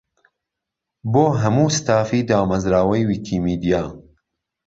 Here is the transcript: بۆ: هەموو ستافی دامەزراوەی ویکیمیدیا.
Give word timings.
بۆ: 1.11 1.25
هەموو 1.41 1.67
ستافی 1.77 2.25
دامەزراوەی 2.29 3.07
ویکیمیدیا. 3.09 3.83